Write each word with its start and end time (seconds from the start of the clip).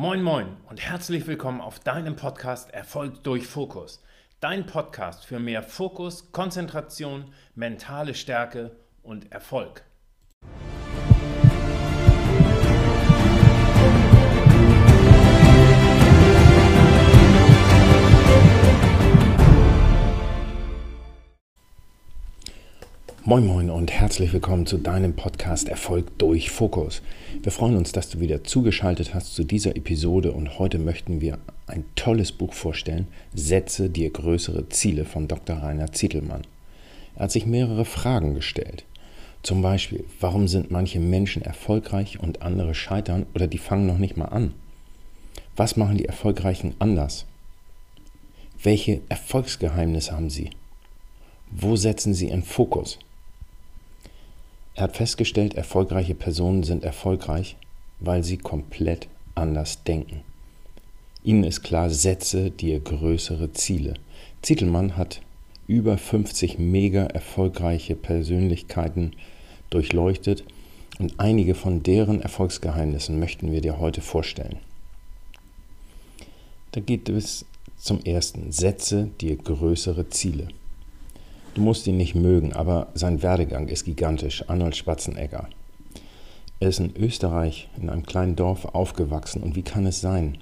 Moin 0.00 0.22
moin 0.22 0.56
und 0.70 0.80
herzlich 0.80 1.26
willkommen 1.26 1.60
auf 1.60 1.78
deinem 1.78 2.16
Podcast 2.16 2.70
Erfolg 2.70 3.22
durch 3.22 3.46
Fokus. 3.46 4.02
Dein 4.40 4.64
Podcast 4.64 5.26
für 5.26 5.38
mehr 5.38 5.62
Fokus, 5.62 6.32
Konzentration, 6.32 7.34
mentale 7.54 8.14
Stärke 8.14 8.74
und 9.02 9.30
Erfolg. 9.30 9.84
Moin 23.26 23.46
Moin 23.46 23.68
und 23.68 23.92
herzlich 23.92 24.32
willkommen 24.32 24.64
zu 24.64 24.78
deinem 24.78 25.14
Podcast 25.14 25.68
Erfolg 25.68 26.16
durch 26.16 26.50
Fokus. 26.50 27.02
Wir 27.42 27.52
freuen 27.52 27.76
uns, 27.76 27.92
dass 27.92 28.08
du 28.08 28.18
wieder 28.18 28.44
zugeschaltet 28.44 29.12
hast 29.12 29.34
zu 29.34 29.44
dieser 29.44 29.76
Episode 29.76 30.32
und 30.32 30.58
heute 30.58 30.78
möchten 30.78 31.20
wir 31.20 31.36
ein 31.66 31.84
tolles 31.96 32.32
Buch 32.32 32.54
vorstellen, 32.54 33.08
Setze 33.34 33.90
dir 33.90 34.08
größere 34.08 34.70
Ziele 34.70 35.04
von 35.04 35.28
Dr. 35.28 35.56
Rainer 35.56 35.92
Zietelmann. 35.92 36.46
Er 37.14 37.24
hat 37.24 37.30
sich 37.30 37.44
mehrere 37.44 37.84
Fragen 37.84 38.34
gestellt. 38.34 38.84
Zum 39.42 39.60
Beispiel, 39.60 40.02
warum 40.18 40.48
sind 40.48 40.70
manche 40.70 40.98
Menschen 40.98 41.42
erfolgreich 41.42 42.20
und 42.20 42.40
andere 42.40 42.74
scheitern 42.74 43.26
oder 43.34 43.48
die 43.48 43.58
fangen 43.58 43.86
noch 43.86 43.98
nicht 43.98 44.16
mal 44.16 44.28
an? 44.28 44.54
Was 45.56 45.76
machen 45.76 45.98
die 45.98 46.06
Erfolgreichen 46.06 46.74
anders? 46.78 47.26
Welche 48.62 49.02
Erfolgsgeheimnisse 49.10 50.12
haben 50.12 50.30
sie? 50.30 50.48
Wo 51.50 51.76
setzen 51.76 52.14
sie 52.14 52.30
ihren 52.30 52.44
Fokus? 52.44 52.98
Er 54.74 54.84
hat 54.84 54.96
festgestellt, 54.96 55.54
erfolgreiche 55.54 56.14
Personen 56.14 56.62
sind 56.62 56.84
erfolgreich, 56.84 57.56
weil 57.98 58.24
sie 58.24 58.38
komplett 58.38 59.08
anders 59.34 59.82
denken. 59.84 60.22
Ihnen 61.22 61.44
ist 61.44 61.62
klar, 61.62 61.90
setze 61.90 62.50
dir 62.50 62.80
größere 62.80 63.52
Ziele. 63.52 63.94
Zietelmann 64.42 64.96
hat 64.96 65.20
über 65.66 65.98
50 65.98 66.58
mega 66.58 67.04
erfolgreiche 67.04 67.94
Persönlichkeiten 67.94 69.12
durchleuchtet 69.68 70.44
und 70.98 71.20
einige 71.20 71.54
von 71.54 71.82
deren 71.82 72.20
Erfolgsgeheimnissen 72.20 73.18
möchten 73.18 73.52
wir 73.52 73.60
dir 73.60 73.78
heute 73.78 74.00
vorstellen. 74.00 74.58
Da 76.72 76.80
geht 76.80 77.08
es 77.08 77.44
zum 77.76 78.02
ersten, 78.04 78.52
setze 78.52 79.08
dir 79.20 79.36
größere 79.36 80.08
Ziele. 80.08 80.48
Du 81.54 81.62
musst 81.62 81.86
ihn 81.86 81.96
nicht 81.96 82.14
mögen, 82.14 82.52
aber 82.52 82.88
sein 82.94 83.22
Werdegang 83.22 83.68
ist 83.68 83.84
gigantisch. 83.84 84.48
Arnold 84.48 84.76
Schwarzenegger. 84.76 85.48
Er 86.60 86.68
ist 86.68 86.78
in 86.78 86.94
Österreich 86.96 87.68
in 87.80 87.88
einem 87.88 88.04
kleinen 88.04 88.36
Dorf 88.36 88.66
aufgewachsen. 88.66 89.42
Und 89.42 89.56
wie 89.56 89.62
kann 89.62 89.86
es 89.86 90.00
sein, 90.00 90.38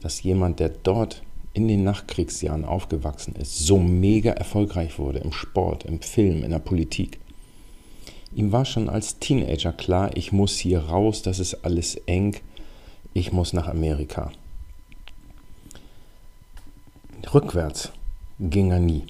dass 0.00 0.22
jemand, 0.22 0.58
der 0.58 0.70
dort 0.70 1.22
in 1.52 1.68
den 1.68 1.84
Nachkriegsjahren 1.84 2.64
aufgewachsen 2.64 3.34
ist, 3.36 3.58
so 3.58 3.78
mega 3.78 4.32
erfolgreich 4.32 4.98
wurde 4.98 5.18
im 5.20 5.32
Sport, 5.32 5.84
im 5.84 6.00
Film, 6.00 6.42
in 6.42 6.50
der 6.50 6.58
Politik? 6.58 7.20
Ihm 8.34 8.50
war 8.50 8.64
schon 8.64 8.88
als 8.88 9.18
Teenager 9.18 9.72
klar, 9.72 10.10
ich 10.14 10.32
muss 10.32 10.58
hier 10.58 10.80
raus, 10.80 11.22
das 11.22 11.38
ist 11.38 11.64
alles 11.64 11.94
eng, 12.06 12.36
ich 13.14 13.32
muss 13.32 13.52
nach 13.52 13.68
Amerika. 13.68 14.32
Rückwärts 17.32 17.92
ging 18.38 18.70
er 18.70 18.80
nie. 18.80 19.04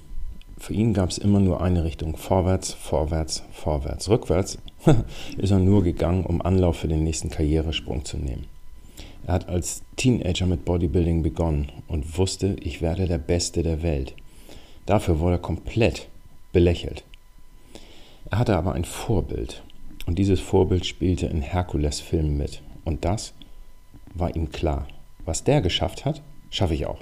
Für 0.58 0.72
ihn 0.72 0.94
gab 0.94 1.10
es 1.10 1.18
immer 1.18 1.40
nur 1.40 1.60
eine 1.60 1.84
Richtung, 1.84 2.16
vorwärts, 2.16 2.72
vorwärts, 2.72 3.42
vorwärts. 3.52 4.08
Rückwärts 4.08 4.58
ist 5.36 5.50
er 5.50 5.58
nur 5.58 5.82
gegangen, 5.84 6.24
um 6.24 6.40
Anlauf 6.40 6.78
für 6.78 6.88
den 6.88 7.04
nächsten 7.04 7.30
Karrieresprung 7.30 8.04
zu 8.04 8.16
nehmen. 8.16 8.46
Er 9.26 9.34
hat 9.34 9.48
als 9.48 9.82
Teenager 9.96 10.46
mit 10.46 10.64
Bodybuilding 10.64 11.22
begonnen 11.22 11.72
und 11.88 12.16
wusste, 12.16 12.56
ich 12.60 12.80
werde 12.80 13.06
der 13.06 13.18
Beste 13.18 13.62
der 13.62 13.82
Welt. 13.82 14.14
Dafür 14.86 15.18
wurde 15.18 15.36
er 15.36 15.40
komplett 15.40 16.08
belächelt. 16.52 17.04
Er 18.30 18.38
hatte 18.38 18.56
aber 18.56 18.72
ein 18.72 18.84
Vorbild 18.84 19.62
und 20.06 20.18
dieses 20.18 20.40
Vorbild 20.40 20.86
spielte 20.86 21.26
in 21.26 21.42
Herkules-Filmen 21.42 22.36
mit. 22.36 22.62
Und 22.84 23.04
das 23.04 23.34
war 24.14 24.34
ihm 24.34 24.50
klar. 24.50 24.86
Was 25.24 25.44
der 25.44 25.60
geschafft 25.60 26.04
hat, 26.04 26.22
schaffe 26.50 26.74
ich 26.74 26.86
auch. 26.86 27.00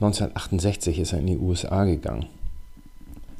1968 0.00 1.00
ist 1.00 1.12
er 1.12 1.18
in 1.18 1.26
die 1.26 1.38
USA 1.38 1.84
gegangen, 1.84 2.26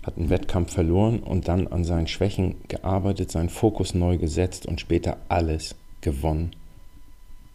hat 0.02 0.18
einen 0.18 0.28
Wettkampf 0.28 0.72
verloren 0.72 1.20
und 1.20 1.46
dann 1.46 1.68
an 1.68 1.84
seinen 1.84 2.08
Schwächen 2.08 2.56
gearbeitet, 2.66 3.30
seinen 3.30 3.48
Fokus 3.48 3.94
neu 3.94 4.18
gesetzt 4.18 4.66
und 4.66 4.80
später 4.80 5.18
alles 5.28 5.76
gewonnen, 6.00 6.50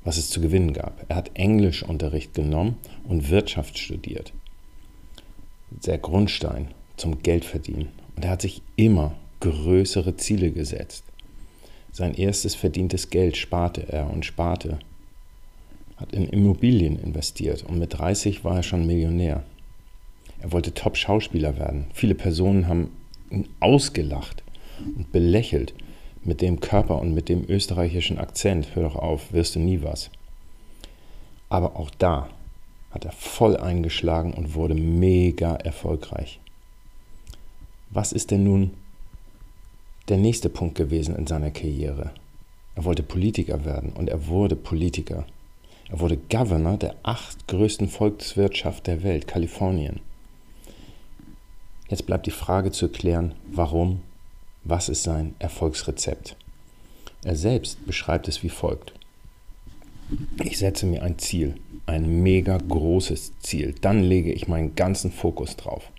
was 0.05 0.17
es 0.17 0.29
zu 0.29 0.39
gewinnen 0.39 0.71
gab. 0.71 1.05
Er 1.09 1.17
hat 1.17 1.31
Englischunterricht 1.33 2.33
genommen 2.33 2.77
und 3.03 3.29
Wirtschaft 3.29 3.77
studiert. 3.77 4.31
Der 5.69 5.97
Grundstein 5.97 6.69
zum 6.95 7.21
Geldverdienen. 7.23 7.89
Und 8.15 8.23
er 8.23 8.31
hat 8.31 8.41
sich 8.41 8.61
immer 8.77 9.15
größere 9.41 10.15
Ziele 10.15 10.51
gesetzt. 10.51 11.03
Sein 11.91 12.13
erstes 12.13 12.55
verdientes 12.55 13.09
Geld 13.09 13.35
sparte 13.35 13.91
er 13.91 14.09
und 14.09 14.25
sparte 14.25 14.79
hat 16.03 16.13
in 16.13 16.27
Immobilien 16.27 16.99
investiert 16.99 17.63
und 17.63 17.79
mit 17.79 17.97
30 17.97 18.43
war 18.43 18.57
er 18.57 18.63
schon 18.63 18.85
Millionär. 18.85 19.43
Er 20.41 20.51
wollte 20.51 20.73
Top-Schauspieler 20.73 21.57
werden. 21.57 21.85
Viele 21.93 22.13
Personen 22.13 22.67
haben 22.67 22.91
ihn 23.29 23.47
ausgelacht 23.61 24.43
und 24.97 25.13
belächelt 25.13 25.73
mit 26.25 26.41
dem 26.41 26.59
Körper 26.59 26.99
und 26.99 27.13
mit 27.13 27.29
dem 27.29 27.45
österreichischen 27.47 28.19
Akzent. 28.19 28.75
Hör 28.75 28.83
doch 28.83 28.97
auf, 28.97 29.31
wirst 29.31 29.55
du 29.55 29.59
nie 29.59 29.81
was. 29.81 30.09
Aber 31.47 31.77
auch 31.77 31.89
da 31.91 32.27
hat 32.91 33.05
er 33.05 33.13
voll 33.13 33.55
eingeschlagen 33.55 34.33
und 34.33 34.55
wurde 34.55 34.75
mega 34.75 35.55
erfolgreich. 35.55 36.41
Was 37.91 38.11
ist 38.11 38.29
denn 38.29 38.43
nun 38.43 38.71
der 40.09 40.17
nächste 40.17 40.49
Punkt 40.49 40.75
gewesen 40.75 41.15
in 41.15 41.27
seiner 41.27 41.51
Karriere? 41.51 42.11
Er 42.75 42.83
wollte 42.83 43.03
Politiker 43.03 43.63
werden 43.63 43.93
und 43.93 44.09
er 44.09 44.27
wurde 44.27 44.57
Politiker. 44.57 45.25
Er 45.93 45.99
wurde 45.99 46.17
Governor 46.17 46.77
der 46.77 46.95
acht 47.03 47.47
größten 47.47 47.87
Volkswirtschaft 47.87 48.87
der 48.87 49.03
Welt, 49.03 49.27
Kalifornien. 49.27 49.99
Jetzt 51.87 52.07
bleibt 52.07 52.25
die 52.25 52.31
Frage 52.31 52.71
zu 52.71 52.89
klären, 52.89 53.35
warum, 53.45 54.01
was 54.63 54.89
ist 54.89 55.03
sein 55.03 55.35
Erfolgsrezept? 55.37 56.35
Er 57.23 57.35
selbst 57.35 57.85
beschreibt 57.85 58.27
es 58.27 58.41
wie 58.41 58.49
folgt. 58.49 58.93
Ich 60.43 60.57
setze 60.57 60.87
mir 60.87 61.03
ein 61.03 61.19
Ziel, 61.19 61.57
ein 61.85 62.23
mega 62.23 62.57
großes 62.57 63.33
Ziel, 63.41 63.75
dann 63.79 64.01
lege 64.01 64.33
ich 64.33 64.47
meinen 64.47 64.73
ganzen 64.73 65.11
Fokus 65.11 65.57
drauf. 65.57 65.91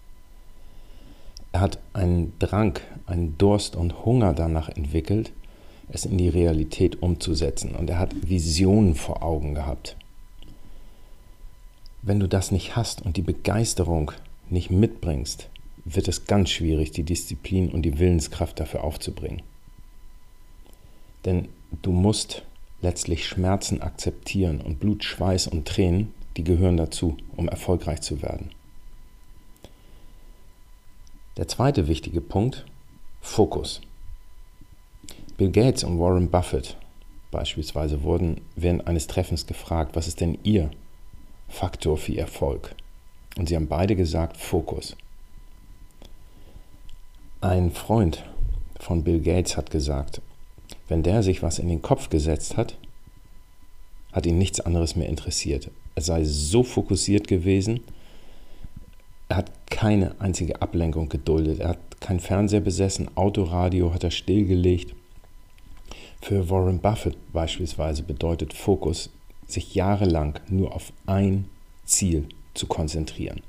Er 1.53 1.60
hat 1.60 1.78
einen 1.93 2.37
Drang, 2.41 2.81
einen 3.06 3.38
Durst 3.38 3.77
und 3.77 4.04
Hunger 4.04 4.33
danach 4.33 4.71
entwickelt, 4.71 5.31
es 5.89 6.05
in 6.05 6.19
die 6.19 6.28
Realität 6.28 7.03
umzusetzen. 7.03 7.75
Und 7.75 7.91
er 7.91 7.99
hat 7.99 8.28
Visionen 8.28 8.95
vor 8.95 9.22
Augen 9.22 9.55
gehabt. 9.55 9.97
Wenn 12.03 12.21
du 12.21 12.28
das 12.28 12.50
nicht 12.50 12.77
hast 12.77 13.03
und 13.03 13.17
die 13.17 13.22
Begeisterung 13.22 14.12
nicht 14.50 14.71
mitbringst, 14.71 15.49
wird 15.84 16.09
es 16.09 16.27
ganz 16.27 16.50
schwierig, 16.50 16.91
die 16.91 17.03
Disziplin 17.03 17.71
und 17.71 17.83
die 17.83 17.99
Willenskraft 17.99 18.61
dafür 18.61 18.84
aufzubringen. 18.84 19.43
Denn 21.25 21.49
du 21.83 21.93
musst 21.93 22.43
letztlich 22.83 23.27
Schmerzen 23.27 23.81
akzeptieren 23.81 24.61
und 24.61 24.81
Blut, 24.81 25.05
Schweiß 25.05 25.47
und 25.47 25.66
Tränen, 25.66 26.12
die 26.37 26.45
gehören 26.45 26.77
dazu, 26.77 27.16
um 27.37 27.49
erfolgreich 27.49 28.01
zu 28.03 28.22
werden. 28.22 28.51
Der 31.37 31.49
zweite 31.49 31.89
wichtige 31.89 32.21
Punkt, 32.21 32.65
Fokus. 33.21 33.81
Bill 35.37 35.50
Gates 35.50 35.83
und 35.83 35.99
Warren 35.99 36.31
Buffett 36.31 36.77
beispielsweise 37.31 38.04
wurden 38.04 38.41
während 38.54 38.86
eines 38.86 39.09
Treffens 39.09 39.47
gefragt, 39.47 39.97
was 39.97 40.07
ist 40.07 40.21
denn 40.21 40.39
Ihr 40.45 40.71
Faktor 41.48 41.97
für 41.97 42.16
Erfolg? 42.16 42.75
Und 43.36 43.48
sie 43.48 43.57
haben 43.57 43.66
beide 43.66 43.97
gesagt, 43.97 44.36
Fokus. 44.36 44.97
Ein 47.41 47.72
Freund 47.72 48.25
von 48.78 49.03
Bill 49.03 49.21
Gates 49.21 49.57
hat 49.57 49.71
gesagt, 49.71 50.22
wenn 50.89 51.03
der 51.03 51.25
sich 51.25 51.42
was 51.42 51.59
in 51.59 51.69
den 51.69 51.83
Kopf 51.83 52.10
gesetzt 52.10 52.57
hat, 52.57 52.78
hat 54.13 54.27
ihn 54.27 54.39
nichts 54.39 54.60
anderes 54.60 54.95
mehr 54.95 55.09
interessiert. 55.09 55.71
Er 55.97 56.03
sei 56.03 56.22
so 56.25 56.63
fokussiert 56.63 57.27
gewesen, 57.27 57.81
er 59.28 59.39
hat 59.39 59.51
keine 59.66 60.21
einzige 60.21 60.63
Ablenkung 60.63 61.09
geduldet. 61.09 61.59
Er 61.59 61.71
hat 61.71 62.01
kein 62.01 62.21
Fernseher 62.21 62.60
besessen, 62.60 63.09
Autoradio 63.16 63.92
hat 63.92 64.04
er 64.04 64.13
stillgelegt. 64.13 64.95
Für 66.24 66.48
Warren 66.48 66.78
Buffett 66.78 67.18
beispielsweise 67.34 68.03
bedeutet 68.03 68.54
Fokus, 68.54 69.10
sich 69.47 69.74
jahrelang 69.74 70.41
nur 70.48 70.74
auf 70.74 70.91
ein 71.04 71.50
Ziel 71.84 72.30
zu 72.54 72.66
konzentrieren. 72.66 73.42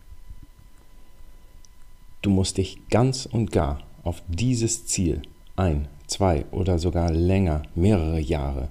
Du 2.21 2.29
musst 2.29 2.57
dich 2.57 2.77
ganz 2.89 3.27
und 3.27 3.53
gar 3.53 3.79
auf 4.03 4.21
dieses 4.27 4.87
Ziel 4.87 5.21
ein, 5.55 5.87
zwei 6.07 6.43
oder 6.51 6.77
sogar 6.77 7.11
länger, 7.11 7.63
mehrere 7.75 8.19
Jahre 8.19 8.67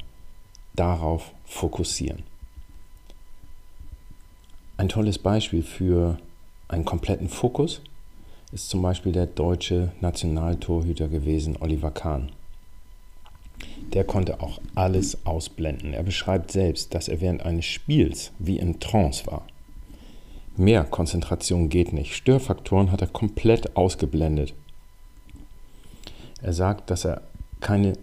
darauf 0.74 1.32
fokussieren. 1.46 2.24
Ein 4.76 4.90
tolles 4.90 5.18
Beispiel 5.18 5.62
für 5.62 6.18
einen 6.68 6.84
kompletten 6.84 7.30
Fokus 7.30 7.80
ist 8.52 8.68
zum 8.68 8.82
Beispiel 8.82 9.12
der 9.12 9.28
deutsche 9.28 9.92
Nationaltorhüter 10.02 11.08
gewesen, 11.08 11.56
Oliver 11.58 11.90
Kahn. 11.90 12.30
Der 13.92 14.04
konnte 14.04 14.40
auch 14.40 14.60
alles 14.74 15.24
ausblenden. 15.24 15.92
Er 15.92 16.02
beschreibt 16.02 16.50
selbst, 16.50 16.94
dass 16.94 17.08
er 17.08 17.20
während 17.20 17.44
eines 17.44 17.64
Spiels 17.64 18.32
wie 18.38 18.58
in 18.58 18.80
Trance 18.80 19.26
war. 19.26 19.46
Mehr 20.56 20.84
Konzentration 20.84 21.68
geht 21.68 21.92
nicht. 21.92 22.14
Störfaktoren 22.14 22.92
hat 22.92 23.00
er 23.00 23.08
komplett 23.08 23.76
ausgeblendet. 23.76 24.54
Er 26.42 26.52
sagt, 26.52 26.90
dass 26.90 27.04
er 27.04 27.22
keine 27.60 27.94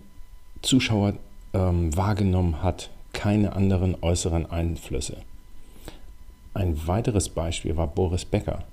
Zuschauer 0.61 1.13
ähm, 1.53 1.95
wahrgenommen 1.95 2.61
hat, 2.61 2.89
keine 3.13 3.53
anderen 3.53 3.95
äußeren 4.01 4.49
Einflüsse. 4.49 5.17
Ein 6.53 6.87
weiteres 6.87 7.29
Beispiel 7.29 7.77
war 7.77 7.87
Boris 7.87 8.25
Becker. 8.25 8.63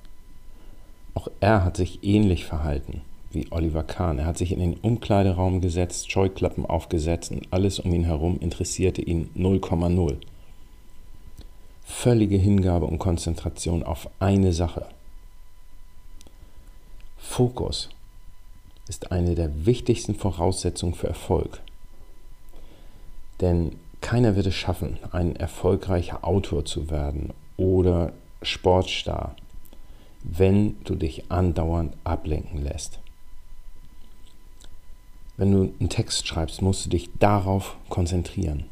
Auch 1.14 1.28
er 1.40 1.64
hat 1.64 1.76
sich 1.76 2.02
ähnlich 2.02 2.44
verhalten 2.44 3.02
wie 3.30 3.46
Oliver 3.50 3.82
Kahn. 3.82 4.18
Er 4.18 4.26
hat 4.26 4.38
sich 4.38 4.52
in 4.52 4.60
den 4.60 4.74
Umkleideraum 4.74 5.60
gesetzt, 5.60 6.10
Scheuklappen 6.10 6.64
aufgesetzt 6.66 7.30
und 7.30 7.46
alles 7.50 7.78
um 7.78 7.92
ihn 7.92 8.04
herum 8.04 8.38
interessierte 8.40 9.02
ihn 9.02 9.30
0,0. 9.36 10.16
Völlige 11.84 12.36
Hingabe 12.36 12.86
und 12.86 12.98
Konzentration 12.98 13.82
auf 13.82 14.08
eine 14.18 14.52
Sache. 14.52 14.86
Fokus 17.16 17.90
ist 18.88 19.12
eine 19.12 19.34
der 19.34 19.66
wichtigsten 19.66 20.14
Voraussetzungen 20.14 20.94
für 20.94 21.08
Erfolg. 21.08 21.60
Denn 23.40 23.76
keiner 24.00 24.36
wird 24.36 24.46
es 24.46 24.54
schaffen, 24.54 24.98
ein 25.12 25.36
erfolgreicher 25.36 26.24
Autor 26.24 26.64
zu 26.64 26.90
werden 26.90 27.32
oder 27.56 28.12
Sportstar, 28.42 29.34
wenn 30.22 30.76
du 30.84 30.94
dich 30.94 31.30
andauernd 31.30 31.94
ablenken 32.04 32.62
lässt. 32.62 33.00
Wenn 35.38 35.52
du 35.52 35.72
einen 35.78 35.88
Text 35.88 36.26
schreibst, 36.26 36.60
musst 36.62 36.84
du 36.84 36.90
dich 36.90 37.08
darauf 37.20 37.76
konzentrieren. 37.88 38.64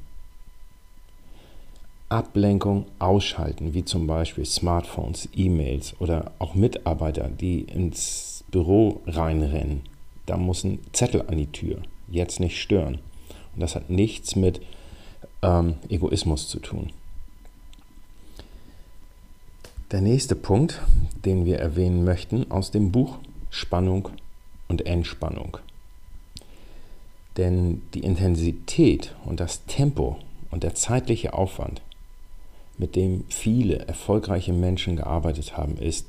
Ablenkung 2.08 2.86
ausschalten, 2.98 3.72
wie 3.72 3.84
zum 3.84 4.06
Beispiel 4.06 4.44
Smartphones, 4.44 5.28
E-Mails 5.34 5.94
oder 6.00 6.32
auch 6.40 6.54
Mitarbeiter, 6.54 7.28
die 7.28 7.60
ins 7.60 8.44
Büro 8.50 9.00
reinrennen. 9.06 9.82
Da 10.26 10.36
muss 10.36 10.64
ein 10.64 10.80
Zettel 10.92 11.22
an 11.22 11.36
die 11.38 11.50
Tür. 11.50 11.78
Jetzt 12.08 12.40
nicht 12.40 12.60
stören. 12.60 12.98
Und 13.54 13.60
das 13.60 13.76
hat 13.76 13.88
nichts 13.88 14.34
mit 14.34 14.60
ähm, 15.42 15.76
Egoismus 15.88 16.48
zu 16.48 16.58
tun. 16.58 16.90
Der 19.92 20.00
nächste 20.00 20.34
Punkt, 20.34 20.80
den 21.24 21.44
wir 21.44 21.60
erwähnen 21.60 22.04
möchten 22.04 22.50
aus 22.50 22.72
dem 22.72 22.90
Buch 22.90 23.18
Spannung 23.50 24.08
und 24.66 24.84
Entspannung. 24.84 25.58
Denn 27.36 27.82
die 27.94 28.00
Intensität 28.00 29.14
und 29.24 29.40
das 29.40 29.64
Tempo 29.66 30.16
und 30.50 30.62
der 30.62 30.74
zeitliche 30.74 31.34
Aufwand, 31.34 31.82
mit 32.78 32.96
dem 32.96 33.24
viele 33.28 33.80
erfolgreiche 33.86 34.52
Menschen 34.52 34.96
gearbeitet 34.96 35.56
haben, 35.56 35.76
ist 35.78 36.06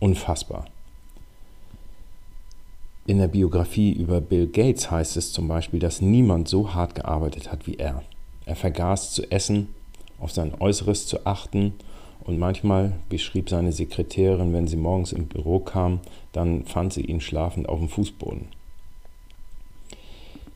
unfassbar. 0.00 0.66
In 3.06 3.18
der 3.18 3.28
Biografie 3.28 3.92
über 3.92 4.20
Bill 4.20 4.46
Gates 4.46 4.90
heißt 4.90 5.16
es 5.16 5.32
zum 5.32 5.46
Beispiel, 5.46 5.78
dass 5.78 6.00
niemand 6.00 6.48
so 6.48 6.72
hart 6.72 6.94
gearbeitet 6.94 7.52
hat 7.52 7.66
wie 7.66 7.76
er. 7.76 8.02
Er 8.46 8.56
vergaß 8.56 9.12
zu 9.12 9.30
essen, 9.30 9.68
auf 10.18 10.32
sein 10.32 10.54
Äußeres 10.58 11.06
zu 11.06 11.26
achten 11.26 11.74
und 12.24 12.38
manchmal 12.38 12.92
beschrieb 13.10 13.50
seine 13.50 13.72
Sekretärin, 13.72 14.52
wenn 14.54 14.68
sie 14.68 14.76
morgens 14.76 15.12
im 15.12 15.26
Büro 15.26 15.58
kam, 15.58 16.00
dann 16.32 16.64
fand 16.64 16.94
sie 16.94 17.02
ihn 17.02 17.20
schlafend 17.20 17.68
auf 17.68 17.78
dem 17.78 17.88
Fußboden. 17.88 18.48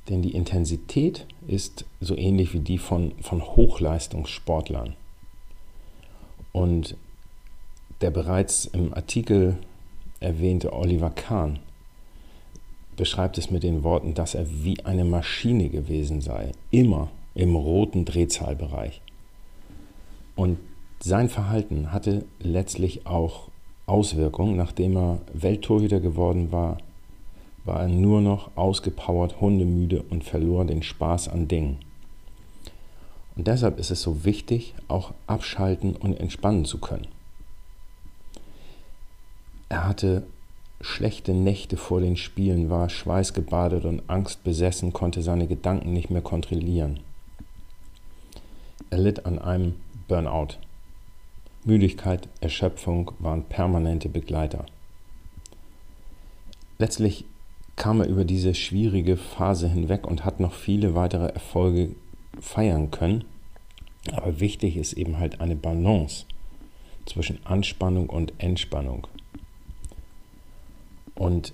Denn 0.09 0.23
die 0.23 0.35
Intensität 0.35 1.27
ist 1.47 1.85
so 2.01 2.17
ähnlich 2.17 2.55
wie 2.55 2.61
die 2.61 2.79
von, 2.79 3.13
von 3.21 3.43
Hochleistungssportlern. 3.43 4.95
Und 6.53 6.97
der 8.01 8.11
bereits 8.11 8.65
im 8.67 8.95
Artikel 8.95 9.59
erwähnte 10.21 10.73
Oliver 10.73 11.11
Kahn 11.11 11.59
beschreibt 12.97 13.39
es 13.39 13.51
mit 13.51 13.63
den 13.63 13.85
Worten, 13.85 14.15
dass 14.15 14.35
er 14.35 14.47
wie 14.65 14.85
eine 14.85 15.05
Maschine 15.05 15.69
gewesen 15.69 16.21
sei, 16.21 16.53
immer 16.71 17.09
im 17.35 17.55
roten 17.55 18.05
Drehzahlbereich. 18.05 19.01
Und 20.35 20.59
sein 21.01 21.29
Verhalten 21.29 21.93
hatte 21.93 22.25
letztlich 22.41 23.07
auch 23.07 23.49
Auswirkungen, 23.87 24.57
nachdem 24.57 24.97
er 24.97 25.21
Welttorhüter 25.33 26.01
geworden 26.01 26.51
war, 26.51 26.79
war 27.69 27.83
er 27.83 27.89
nur 27.89 28.21
noch 28.21 28.51
ausgepowert, 28.57 29.41
hundemüde 29.41 30.03
und 30.11 30.25
verlor 30.25 30.65
den 30.65 30.83
Spaß 30.83 31.29
an 31.29 31.47
Dingen. 31.47 31.79
Und 33.37 33.47
deshalb 33.47 33.79
ist 33.79 33.93
es 33.93 34.03
so 34.03 34.25
wichtig, 34.25 34.75
auch 34.89 35.13
abschalten 35.29 35.95
und 35.95 36.19
entspannen 36.19 36.65
zu 36.65 36.79
können. 36.79 37.07
Er 39.69 39.87
hatte 39.87 40.25
schlechte 40.81 41.33
Nächte 41.33 41.77
vor 41.77 42.01
den 42.01 42.17
Spielen, 42.17 42.71
war 42.71 42.89
schweißgebadet 42.89 43.85
und 43.85 44.09
angstbesessen, 44.09 44.93
konnte 44.93 45.23
seine 45.23 45.47
Gedanken 45.47 45.93
nicht 45.93 46.11
mehr 46.11 46.23
kontrollieren. 46.23 47.01
Er 48.91 48.99
litt 48.99 49.27
an 49.27 49.39
einem 49.39 49.75
Burnout. 50.09 50.57
Müdigkeit, 51.65 52.29
Erschöpfung 52.41 53.13
waren 53.19 53.43
permanente 53.45 54.09
Begleiter. 54.09 54.65
Letztlich 56.79 57.27
kam 57.79 58.01
er 58.01 58.09
über 58.09 58.25
diese 58.25 58.55
schwierige 58.55 59.17
Phase 59.17 59.69
hinweg 59.69 60.07
und 60.07 60.25
hat 60.25 60.41
noch 60.41 60.53
viele 60.53 60.95
weitere 60.95 61.29
Erfolge 61.29 61.95
feiern 62.41 62.91
können. 62.91 63.25
Aber 64.13 64.41
wichtig 64.41 64.77
ist 64.77 64.95
eben 64.95 65.19
halt 65.19 65.41
eine 65.41 65.57
Balance 65.57 66.25
zwischen 67.07 67.39
Anspannung 67.47 68.11
und 68.11 68.33
Entspannung. 68.39 69.07
Und 71.15 71.53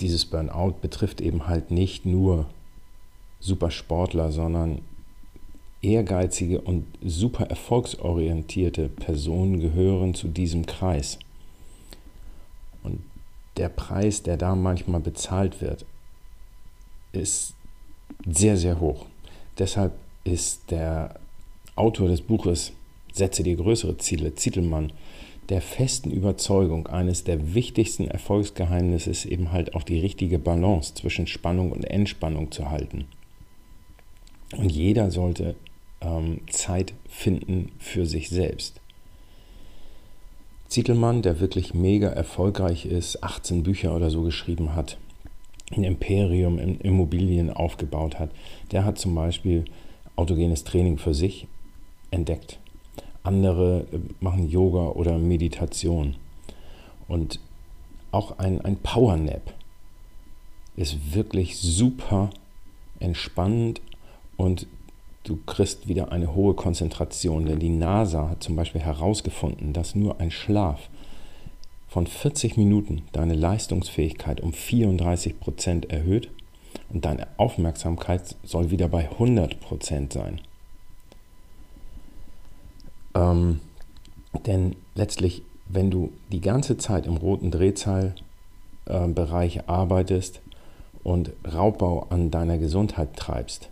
dieses 0.00 0.24
Burnout 0.24 0.76
betrifft 0.80 1.20
eben 1.20 1.46
halt 1.46 1.70
nicht 1.70 2.06
nur 2.06 2.46
Supersportler, 3.40 4.32
sondern 4.32 4.80
ehrgeizige 5.82 6.60
und 6.60 6.86
super 7.04 7.44
erfolgsorientierte 7.44 8.88
Personen 8.88 9.60
gehören 9.60 10.14
zu 10.14 10.28
diesem 10.28 10.66
Kreis. 10.66 11.18
Der 13.56 13.68
Preis, 13.68 14.22
der 14.22 14.36
da 14.36 14.54
manchmal 14.54 15.00
bezahlt 15.00 15.60
wird, 15.60 15.84
ist 17.12 17.54
sehr, 18.26 18.56
sehr 18.56 18.80
hoch. 18.80 19.06
Deshalb 19.58 19.92
ist 20.24 20.70
der 20.70 21.14
Autor 21.76 22.08
des 22.08 22.20
Buches 22.20 22.72
Setze 23.14 23.44
dir 23.44 23.54
größere 23.54 23.96
Ziele, 23.96 24.34
Zitelmann, 24.34 24.92
der 25.48 25.60
festen 25.62 26.10
Überzeugung, 26.10 26.88
eines 26.88 27.22
der 27.22 27.54
wichtigsten 27.54 28.08
Erfolgsgeheimnisse 28.08 29.10
ist 29.10 29.24
eben 29.24 29.52
halt 29.52 29.76
auch 29.76 29.84
die 29.84 30.00
richtige 30.00 30.40
Balance 30.40 30.94
zwischen 30.94 31.28
Spannung 31.28 31.70
und 31.70 31.84
Entspannung 31.84 32.50
zu 32.50 32.70
halten. 32.70 33.04
Und 34.56 34.72
jeder 34.72 35.12
sollte 35.12 35.54
ähm, 36.00 36.40
Zeit 36.50 36.92
finden 37.08 37.70
für 37.78 38.04
sich 38.04 38.30
selbst. 38.30 38.80
Zietelmann, 40.74 41.22
der 41.22 41.38
wirklich 41.38 41.72
mega 41.72 42.08
erfolgreich 42.08 42.84
ist, 42.84 43.22
18 43.22 43.62
Bücher 43.62 43.94
oder 43.94 44.10
so 44.10 44.22
geschrieben 44.22 44.74
hat, 44.74 44.98
ein 45.70 45.84
Imperium 45.84 46.58
in 46.58 46.80
Immobilien 46.80 47.52
aufgebaut 47.52 48.18
hat, 48.18 48.30
der 48.72 48.84
hat 48.84 48.98
zum 48.98 49.14
Beispiel 49.14 49.66
autogenes 50.16 50.64
Training 50.64 50.98
für 50.98 51.14
sich 51.14 51.46
entdeckt. 52.10 52.58
Andere 53.22 53.86
äh, 53.92 54.00
machen 54.18 54.50
Yoga 54.50 54.88
oder 54.88 55.16
Meditation. 55.16 56.16
Und 57.06 57.38
auch 58.10 58.40
ein, 58.40 58.60
ein 58.62 58.78
Power 58.78 59.16
Nap 59.16 59.54
ist 60.74 61.14
wirklich 61.14 61.56
super 61.56 62.30
entspannend 62.98 63.80
und 64.36 64.66
du 65.24 65.38
kriegst 65.46 65.88
wieder 65.88 66.12
eine 66.12 66.34
hohe 66.34 66.54
Konzentration. 66.54 67.46
Denn 67.46 67.58
die 67.58 67.70
NASA 67.70 68.28
hat 68.30 68.42
zum 68.42 68.56
Beispiel 68.56 68.82
herausgefunden, 68.82 69.72
dass 69.72 69.94
nur 69.94 70.20
ein 70.20 70.30
Schlaf 70.30 70.88
von 71.88 72.06
40 72.06 72.56
Minuten 72.56 73.02
deine 73.12 73.34
Leistungsfähigkeit 73.34 74.40
um 74.40 74.52
34 74.52 75.40
Prozent 75.40 75.90
erhöht 75.90 76.30
und 76.90 77.04
deine 77.04 77.26
Aufmerksamkeit 77.36 78.36
soll 78.44 78.70
wieder 78.70 78.88
bei 78.88 79.10
100 79.10 79.60
Prozent 79.60 80.12
sein. 80.12 80.40
Ähm, 83.14 83.60
denn 84.46 84.76
letztlich, 84.94 85.42
wenn 85.68 85.90
du 85.90 86.12
die 86.32 86.40
ganze 86.40 86.76
Zeit 86.76 87.06
im 87.06 87.16
roten 87.16 87.52
Drehzahlbereich 87.52 89.56
äh, 89.56 89.62
arbeitest 89.66 90.42
und 91.04 91.32
Raubbau 91.50 92.06
an 92.10 92.32
deiner 92.32 92.58
Gesundheit 92.58 93.16
treibst, 93.16 93.70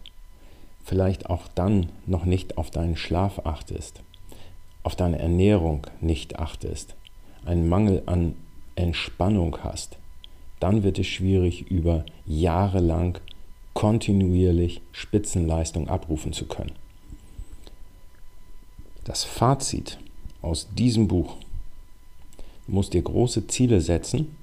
vielleicht 0.84 1.30
auch 1.30 1.48
dann 1.54 1.90
noch 2.06 2.24
nicht 2.24 2.58
auf 2.58 2.70
deinen 2.70 2.96
Schlaf 2.96 3.40
achtest, 3.44 4.00
auf 4.82 4.96
deine 4.96 5.18
Ernährung 5.18 5.86
nicht 6.00 6.38
achtest, 6.38 6.94
einen 7.44 7.68
Mangel 7.68 8.02
an 8.06 8.34
Entspannung 8.74 9.58
hast, 9.62 9.98
dann 10.60 10.82
wird 10.82 10.98
es 10.98 11.06
schwierig, 11.06 11.70
über 11.70 12.04
Jahre 12.26 12.80
lang 12.80 13.20
kontinuierlich 13.74 14.80
Spitzenleistung 14.92 15.88
abrufen 15.88 16.32
zu 16.32 16.46
können. 16.46 16.72
Das 19.04 19.24
Fazit 19.24 19.98
aus 20.40 20.68
diesem 20.74 21.08
Buch, 21.08 21.36
du 22.66 22.72
musst 22.72 22.92
dir 22.92 23.02
große 23.02 23.46
Ziele 23.48 23.80
setzen, 23.80 24.36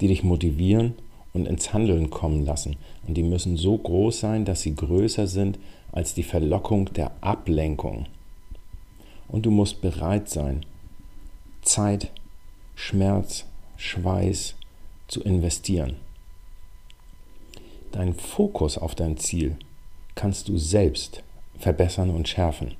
die 0.00 0.08
dich 0.08 0.22
motivieren 0.22 0.94
und 1.38 1.46
ins 1.46 1.72
Handeln 1.72 2.10
kommen 2.10 2.44
lassen. 2.44 2.76
Und 3.06 3.14
die 3.14 3.22
müssen 3.22 3.56
so 3.56 3.76
groß 3.76 4.20
sein, 4.20 4.44
dass 4.44 4.62
sie 4.62 4.74
größer 4.74 5.26
sind 5.26 5.58
als 5.92 6.14
die 6.14 6.22
Verlockung 6.22 6.92
der 6.92 7.12
Ablenkung. 7.20 8.06
Und 9.28 9.46
du 9.46 9.50
musst 9.50 9.80
bereit 9.80 10.28
sein, 10.28 10.64
Zeit, 11.62 12.10
Schmerz, 12.74 13.44
Schweiß 13.76 14.54
zu 15.06 15.22
investieren. 15.22 15.96
Deinen 17.92 18.14
Fokus 18.14 18.76
auf 18.76 18.94
dein 18.94 19.16
Ziel 19.16 19.56
kannst 20.14 20.48
du 20.48 20.58
selbst 20.58 21.22
verbessern 21.58 22.10
und 22.10 22.28
schärfen. 22.28 22.74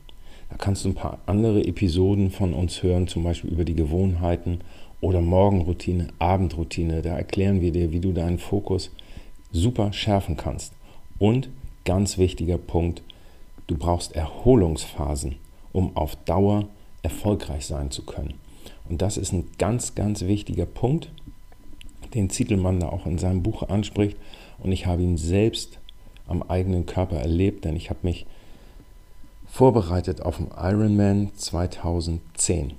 Da 0.51 0.57
kannst 0.57 0.85
du 0.85 0.91
ein 0.91 0.95
paar 0.95 1.19
andere 1.27 1.65
Episoden 1.65 2.31
von 2.31 2.55
uns 2.55 2.83
hören, 2.83 3.09
zum 3.09 3.25
Beispiel 3.25 3.51
über 3.51 3.65
die 3.65 3.75
Gewohnheiten 3.75 4.61
oder 5.01 5.21
Morgenroutine, 5.21 6.09
Abendroutine. 6.19 7.03
Da 7.03 7.17
erklären 7.17 7.61
wir 7.61 7.73
dir, 7.73 7.93
wie 7.93 8.01
du 8.01 8.13
deinen 8.13 8.39
Fokus 8.39 8.91
super 9.53 9.93
schärfen 9.93 10.37
kannst. 10.37 10.73
Und 11.19 11.49
ganz 11.85 12.19
wichtiger 12.19 12.59
Punkt, 12.59 13.03
du 13.67 13.77
brauchst 13.77 14.15
Erholungsphasen, 14.15 15.37
um 15.73 15.97
auf 15.97 16.17
Dauer 16.25 16.69
erfolgreich 17.03 17.67
sein 17.67 17.91
zu 17.91 18.05
können. 18.05 18.35
Und 18.89 19.03
das 19.03 19.17
ist 19.17 19.33
ein 19.33 19.47
ganz, 19.59 19.95
ganz 19.95 20.23
wichtiger 20.23 20.67
Punkt, 20.67 21.11
den 22.15 22.31
Zietelmann 22.31 22.81
da 22.81 22.89
auch 22.89 23.07
in 23.07 23.19
seinem 23.19 23.43
Buch 23.43 23.69
anspricht. 23.69 24.17
Und 24.59 24.73
ich 24.73 24.87
habe 24.87 25.03
ihn 25.03 25.17
selbst 25.17 25.79
am 26.27 26.43
eigenen 26.43 26.87
Körper 26.87 27.17
erlebt, 27.17 27.65
denn 27.65 27.77
ich 27.77 27.91
habe 27.91 28.01
mich 28.03 28.27
vorbereitet 29.47 30.23
auf 30.23 30.37
den 30.37 30.49
Ironman 30.57 31.31
2010. 31.35 32.75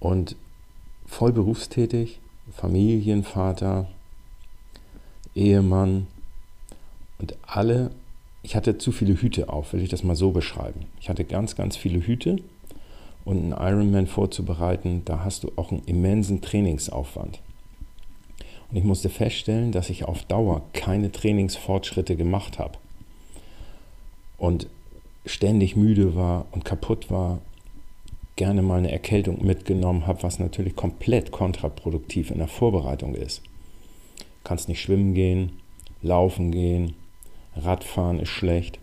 Und 0.00 0.36
voll 1.06 1.32
berufstätig, 1.32 2.20
Familienvater, 2.52 3.88
Ehemann 5.34 6.06
und 7.18 7.36
alle, 7.42 7.90
ich 8.42 8.56
hatte 8.56 8.78
zu 8.78 8.92
viele 8.92 9.14
Hüte 9.14 9.48
auf, 9.48 9.72
will 9.72 9.82
ich 9.82 9.88
das 9.88 10.04
mal 10.04 10.16
so 10.16 10.30
beschreiben. 10.30 10.86
Ich 11.00 11.08
hatte 11.08 11.24
ganz, 11.24 11.56
ganz 11.56 11.76
viele 11.76 12.00
Hüte 12.00 12.38
und 13.24 13.38
einen 13.38 13.52
Ironman 13.52 14.06
vorzubereiten, 14.06 15.02
da 15.04 15.24
hast 15.24 15.44
du 15.44 15.52
auch 15.56 15.72
einen 15.72 15.82
immensen 15.86 16.42
Trainingsaufwand. 16.42 17.40
Und 18.70 18.76
ich 18.76 18.84
musste 18.84 19.08
feststellen, 19.08 19.72
dass 19.72 19.90
ich 19.90 20.04
auf 20.04 20.24
Dauer 20.24 20.62
keine 20.72 21.12
Trainingsfortschritte 21.12 22.16
gemacht 22.16 22.58
habe. 22.58 22.78
Und 24.36 24.66
ständig 25.26 25.76
müde 25.76 26.14
war 26.14 26.46
und 26.50 26.64
kaputt 26.64 27.10
war, 27.10 27.38
gerne 28.36 28.62
mal 28.62 28.78
eine 28.78 28.92
Erkältung 28.92 29.44
mitgenommen 29.44 30.06
habe, 30.06 30.22
was 30.22 30.38
natürlich 30.38 30.74
komplett 30.74 31.30
kontraproduktiv 31.30 32.30
in 32.30 32.38
der 32.38 32.48
Vorbereitung 32.48 33.14
ist. 33.14 33.42
Du 34.18 34.24
kannst 34.48 34.68
nicht 34.68 34.80
schwimmen 34.80 35.14
gehen, 35.14 35.52
laufen 36.02 36.50
gehen, 36.50 36.94
Radfahren 37.56 38.18
ist 38.18 38.30
schlecht. 38.30 38.78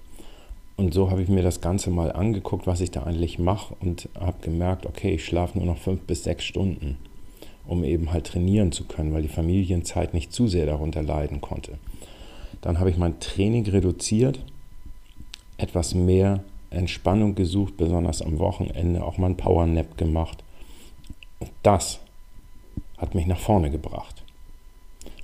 Und 0.78 0.94
so 0.94 1.12
habe 1.12 1.22
ich 1.22 1.30
mir 1.30 1.44
das 1.44 1.62
Ganze 1.62 1.92
mal 1.92 2.12
angeguckt, 2.12 2.66
was 2.66 2.82
ich 2.82 2.92
da 2.92 3.04
eigentlich 3.04 3.38
mache 3.38 3.76
und 3.82 4.10
habe 4.20 4.38
gemerkt, 4.42 4.86
okay, 4.86 5.14
ich 5.14 5.26
schlafe 5.26 5.58
nur 5.58 5.68
noch 5.68 5.78
fünf 5.78 6.02
bis 6.02 6.24
sechs 6.24 6.44
Stunden, 6.46 6.98
um 7.68 7.84
eben 7.84 8.12
halt 8.12 8.28
trainieren 8.28 8.72
zu 8.72 8.86
können, 8.86 9.14
weil 9.14 9.22
die 9.22 9.28
Familienzeit 9.28 10.14
nicht 10.14 10.34
zu 10.34 10.48
sehr 10.48 10.66
darunter 10.66 11.04
leiden 11.04 11.42
konnte. 11.42 11.78
Dann 12.62 12.80
habe 12.80 12.90
ich 12.90 12.98
mein 12.98 13.20
Training 13.20 13.68
reduziert 13.68 14.40
etwas 15.58 15.94
mehr 15.94 16.44
Entspannung 16.72 17.36
gesucht, 17.36 17.78
besonders 17.78 18.22
am 18.22 18.40
Wochenende 18.40 19.04
auch 19.04 19.18
mal 19.18 19.28
ein 19.28 19.38
Powernap 19.38 19.98
gemacht. 19.98 20.44
Und 21.40 21.52
das 21.64 22.00
hat 22.98 23.14
mich 23.16 23.28
nach 23.28 23.40
vorne 23.40 23.70
gebracht. 23.70 24.24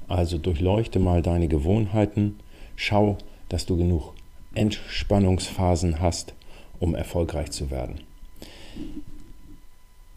Also 0.07 0.37
durchleuchte 0.37 0.99
mal 0.99 1.21
deine 1.21 1.47
Gewohnheiten, 1.47 2.39
schau, 2.75 3.17
dass 3.49 3.65
du 3.65 3.77
genug 3.77 4.13
Entspannungsphasen 4.53 5.99
hast, 5.99 6.33
um 6.79 6.95
erfolgreich 6.95 7.51
zu 7.51 7.69
werden. 7.69 8.01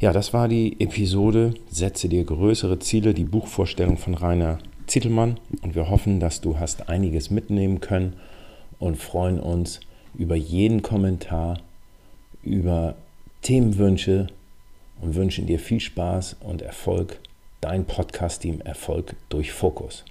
Ja, 0.01 0.13
das 0.13 0.33
war 0.33 0.49
die 0.49 0.81
Episode 0.81 1.55
Setze 1.71 2.09
dir 2.09 2.25
größere 2.25 2.79
Ziele, 2.79 3.13
die 3.13 3.25
Buchvorstellung 3.25 3.99
von 3.99 4.15
Rainer 4.15 4.59
Zittelmann. 4.87 5.39
Und 5.63 5.75
wir 5.75 5.91
hoffen, 5.91 6.21
dass 6.21 6.41
du 6.41 6.59
hast 6.59 6.89
einiges 6.89 7.31
mitnehmen 7.31 7.81
können 7.81 8.15
und 8.79 8.97
freuen 8.97 9.39
uns, 9.39 9.81
über 10.15 10.37
jeden 10.37 10.83
Kommentar, 10.83 11.61
über 12.43 12.95
Themenwünsche 13.43 14.29
und 15.01 15.15
wünschen 15.15 15.47
dir 15.47 15.59
viel 15.59 15.81
Spaß 15.81 16.37
und 16.41 16.63
Erfolg. 16.63 17.19
Dein 17.61 17.85
Podcast-Team 17.85 18.61
Erfolg 18.63 19.17
durch 19.29 19.53
Fokus. 19.53 20.05